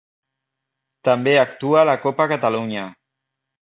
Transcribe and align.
També 1.09 1.37
actua 1.43 1.81
a 1.85 1.87
la 1.93 1.97
Copa 2.09 2.31
Catalunya. 2.35 2.93